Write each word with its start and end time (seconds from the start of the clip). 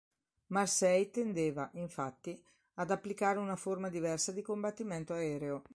Marseille 0.47 1.11
tendeva, 1.11 1.69
infatti, 1.73 2.43
ad 2.77 2.89
applicare 2.89 3.37
una 3.37 3.55
forma 3.55 3.87
diversa 3.87 4.31
di 4.31 4.41
combattimento 4.41 5.13
aereo. 5.13 5.61